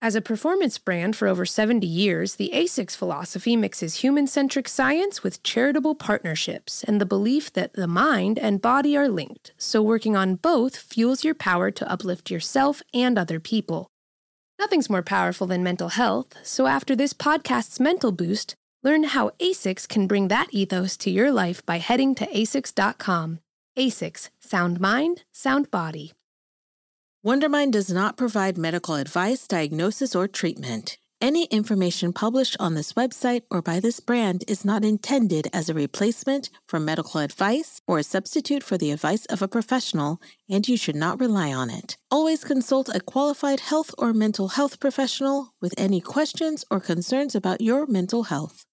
[0.00, 5.22] As a performance brand for over 70 years, the ASICS philosophy mixes human centric science
[5.22, 10.16] with charitable partnerships and the belief that the mind and body are linked, so working
[10.16, 13.86] on both fuels your power to uplift yourself and other people.
[14.58, 19.86] Nothing's more powerful than mental health, so after this podcast's mental boost, learn how ASICS
[19.86, 23.40] can bring that ethos to your life by heading to asics.com.
[23.76, 26.12] ASICS Sound Mind, Sound Body.
[27.24, 30.98] Wondermind does not provide medical advice, diagnosis, or treatment.
[31.22, 35.74] Any information published on this website or by this brand is not intended as a
[35.74, 40.76] replacement for medical advice or a substitute for the advice of a professional, and you
[40.76, 41.96] should not rely on it.
[42.10, 47.62] Always consult a qualified health or mental health professional with any questions or concerns about
[47.62, 48.66] your mental health.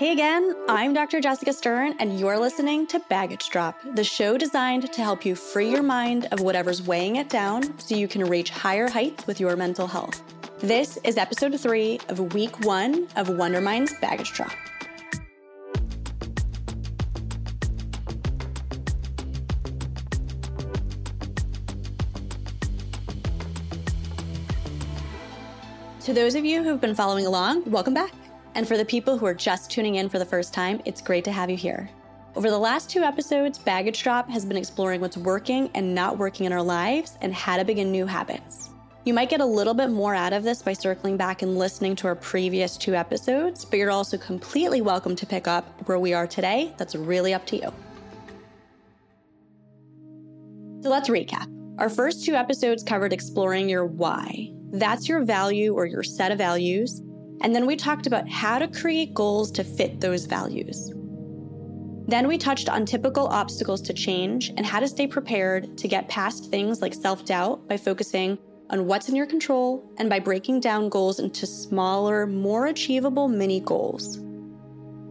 [0.00, 1.20] Hey again, I'm Dr.
[1.20, 5.70] Jessica Stern, and you're listening to Baggage Drop, the show designed to help you free
[5.70, 9.56] your mind of whatever's weighing it down so you can reach higher heights with your
[9.56, 10.22] mental health.
[10.60, 14.52] This is episode three of week one of Wondermind's Baggage Drop.
[26.04, 28.14] To those of you who've been following along, welcome back.
[28.54, 31.24] And for the people who are just tuning in for the first time, it's great
[31.24, 31.88] to have you here.
[32.34, 36.46] Over the last two episodes, Baggage Drop has been exploring what's working and not working
[36.46, 38.70] in our lives and how to begin new habits.
[39.04, 41.96] You might get a little bit more out of this by circling back and listening
[41.96, 46.12] to our previous two episodes, but you're also completely welcome to pick up where we
[46.12, 46.74] are today.
[46.76, 47.72] That's really up to you.
[50.82, 51.46] So let's recap.
[51.78, 54.52] Our first two episodes covered exploring your why.
[54.72, 57.02] That's your value or your set of values
[57.40, 60.92] and then we talked about how to create goals to fit those values.
[62.06, 66.08] Then we touched on typical obstacles to change and how to stay prepared to get
[66.08, 68.36] past things like self doubt by focusing
[68.68, 73.60] on what's in your control and by breaking down goals into smaller, more achievable mini
[73.60, 74.16] goals.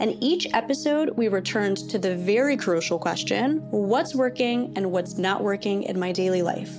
[0.00, 5.42] And each episode, we returned to the very crucial question what's working and what's not
[5.42, 6.74] working in my daily life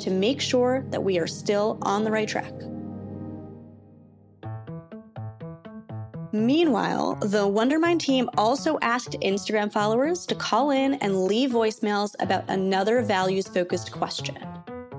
[0.00, 2.52] to make sure that we are still on the right track.
[6.34, 12.42] Meanwhile, the Wondermind team also asked Instagram followers to call in and leave voicemails about
[12.48, 14.36] another values focused question.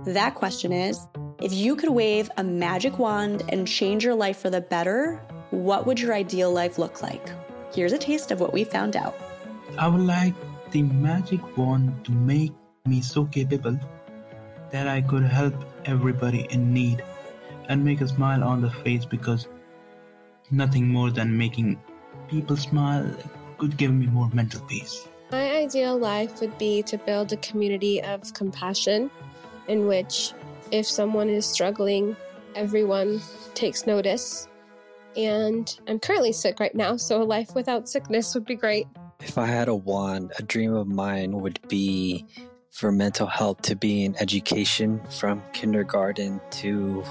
[0.05, 1.05] That question is
[1.41, 5.85] if you could wave a magic wand and change your life for the better, what
[5.85, 7.29] would your ideal life look like?
[7.73, 9.13] Here's a taste of what we found out.
[9.77, 10.35] I would like
[10.71, 12.53] the magic wand to make
[12.85, 13.77] me so capable
[14.71, 15.53] that I could help
[15.83, 17.03] everybody in need
[17.67, 19.49] and make a smile on the face because
[20.51, 21.79] nothing more than making
[22.27, 23.09] people smile
[23.57, 25.07] could give me more mental peace.
[25.31, 29.09] My ideal life would be to build a community of compassion
[29.67, 30.33] in which,
[30.71, 32.15] if someone is struggling,
[32.55, 33.21] everyone
[33.53, 34.47] takes notice.
[35.17, 38.87] And I'm currently sick right now, so a life without sickness would be great.
[39.21, 42.25] If I had a wand, a dream of mine would be
[42.69, 47.03] for mental health to be in education from kindergarten to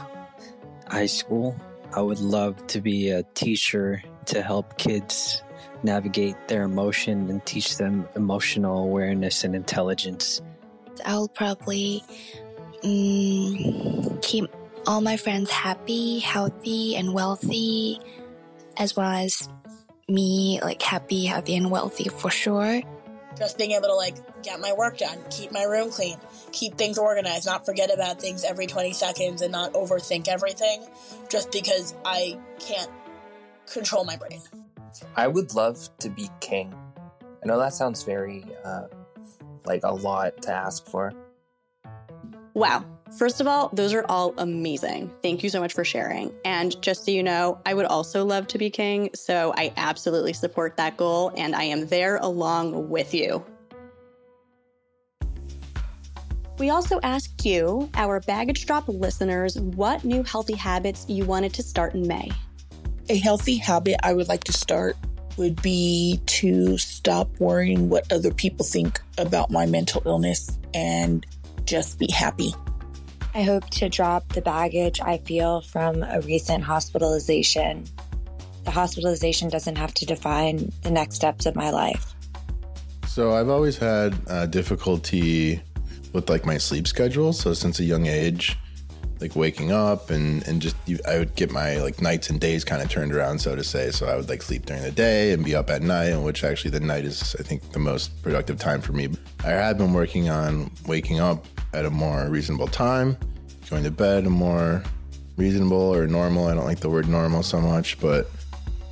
[0.88, 1.58] high school
[1.96, 5.42] I would love to be a teacher to help kids
[5.84, 10.42] navigate their emotion and teach them emotional awareness and intelligence.
[11.04, 12.02] I'll probably
[12.82, 14.50] mm, keep
[14.86, 18.00] all my friends happy, healthy, and wealthy,
[18.76, 19.48] as well as
[20.08, 22.82] me like happy, healthy, and wealthy for sure.
[23.38, 26.18] Just being able to like get my work done, keep my room clean,
[26.52, 30.84] keep things organized, not forget about things every 20 seconds and not overthink everything
[31.28, 32.90] just because I can't
[33.72, 34.40] control my brain.
[35.16, 36.74] I would love to be king.
[37.42, 38.86] I know that sounds very uh,
[39.64, 41.12] like a lot to ask for.
[42.54, 42.84] Wow.
[43.18, 45.12] First of all, those are all amazing.
[45.22, 46.32] Thank you so much for sharing.
[46.44, 50.32] And just so you know, I would also love to be king, so I absolutely
[50.32, 53.44] support that goal and I am there along with you.
[56.58, 61.64] We also asked you, our baggage drop listeners, what new healthy habits you wanted to
[61.64, 62.30] start in May.
[63.08, 64.96] A healthy habit I would like to start
[65.36, 71.26] would be to stop worrying what other people think about my mental illness and
[71.64, 72.54] just be happy.
[73.34, 77.84] I hope to drop the baggage I feel from a recent hospitalization.
[78.62, 82.14] The hospitalization doesn't have to define the next steps of my life.
[83.08, 85.60] So I've always had uh, difficulty
[86.14, 87.34] with like my sleep schedule.
[87.34, 88.56] So since a young age,
[89.20, 90.76] like waking up and and just
[91.06, 93.90] I would get my like nights and days kind of turned around, so to say.
[93.90, 96.44] So I would like sleep during the day and be up at night, and which
[96.44, 99.10] actually the night is I think the most productive time for me.
[99.44, 103.16] I had been working on waking up at a more reasonable time,
[103.68, 104.82] going to bed a more
[105.36, 106.46] reasonable or normal.
[106.46, 108.30] I don't like the word normal so much, but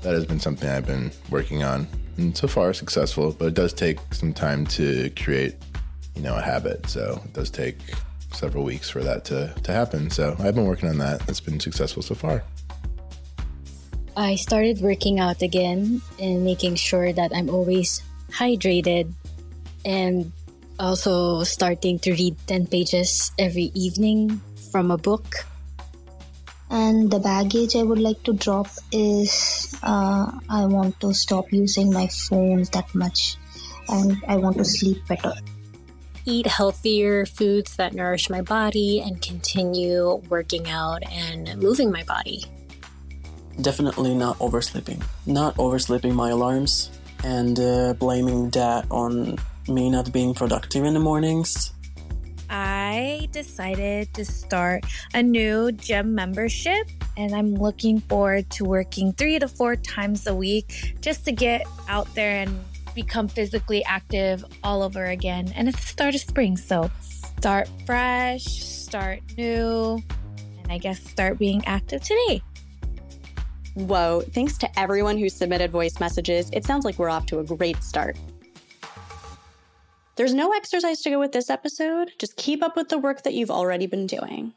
[0.03, 1.87] that has been something I've been working on,
[2.17, 3.33] and so far successful.
[3.33, 5.55] But it does take some time to create,
[6.15, 6.89] you know, a habit.
[6.89, 7.79] So it does take
[8.33, 10.11] several weeks for that to, to happen.
[10.11, 11.29] So I've been working on that.
[11.29, 12.43] It's been successful so far.
[14.17, 19.13] I started working out again and making sure that I'm always hydrated
[19.85, 20.33] and
[20.79, 25.47] also starting to read 10 pages every evening from a book.
[26.71, 31.93] And the baggage I would like to drop is uh, I want to stop using
[31.93, 33.37] my phone that much
[33.89, 35.35] and I want to sleep better
[36.25, 42.45] eat healthier foods that nourish my body and continue working out and moving my body.
[43.61, 45.03] Definitely not oversleeping.
[45.27, 46.91] Not oversleeping my alarms
[47.25, 49.39] and uh, blaming that on
[49.69, 51.73] me not being productive in the mornings.
[52.51, 54.85] I decided to start
[55.15, 60.35] a new gym membership and I'm looking forward to working three to four times a
[60.35, 62.59] week just to get out there and
[62.95, 65.53] become physically active all over again.
[65.55, 66.57] And it's the start of spring.
[66.57, 66.91] So
[67.37, 70.03] start fresh, start new,
[70.63, 72.43] and I guess start being active today.
[73.75, 76.51] Whoa, thanks to everyone who submitted voice messages.
[76.53, 78.17] It sounds like we're off to a great start.
[80.17, 82.13] There's no exercise to go with this episode.
[82.19, 84.53] Just keep up with the work that you've already been doing.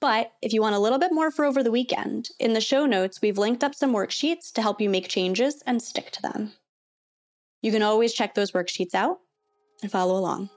[0.00, 2.86] But if you want a little bit more for over the weekend, in the show
[2.86, 6.52] notes, we've linked up some worksheets to help you make changes and stick to them.
[7.62, 9.18] You can always check those worksheets out
[9.82, 10.48] and follow along.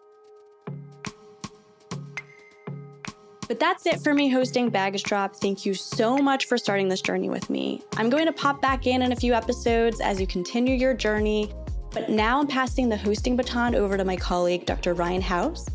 [3.48, 5.36] But that's it for me hosting Baggage Drop.
[5.36, 7.84] Thank you so much for starting this journey with me.
[7.98, 11.52] I'm going to pop back in in a few episodes as you continue your journey.
[11.92, 14.94] But now I'm passing the hosting baton over to my colleague, Dr.
[14.94, 15.68] Ryan Howes.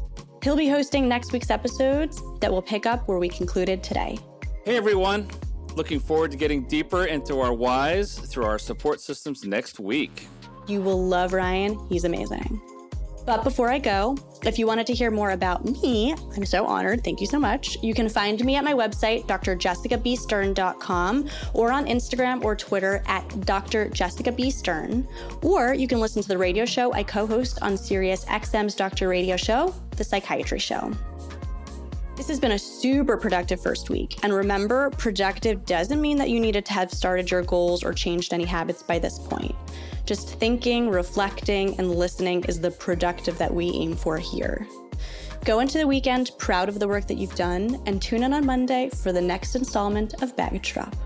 [0.42, 4.19] He'll be hosting next week's episodes that will pick up where we concluded today.
[4.64, 5.28] Hey everyone,
[5.76, 10.26] looking forward to getting deeper into our whys through our support systems next week.
[10.69, 11.79] You will love Ryan.
[11.88, 12.61] He's amazing.
[13.29, 14.17] But before I go,
[14.47, 17.05] if you wanted to hear more about me, I'm so honored.
[17.05, 17.76] Thank you so much.
[17.82, 23.91] You can find me at my website, drjessicabstern.com, or on Instagram or Twitter at Dr.
[23.91, 24.50] Jessica B.
[24.50, 25.06] Stern.
[25.43, 29.09] Or you can listen to the radio show I co host on Sirius XM's Doctor
[29.09, 30.91] Radio Show, The Psychiatry Show.
[32.19, 34.19] This has been a super productive first week.
[34.25, 38.35] And remember, productive doesn't mean that you needed to have started your goals or changed
[38.35, 39.55] any habits by this point.
[40.05, 44.67] Just thinking, reflecting, and listening is the productive that we aim for here.
[45.44, 48.44] Go into the weekend proud of the work that you've done and tune in on
[48.44, 50.97] Monday for the next installment of Baggage Drop.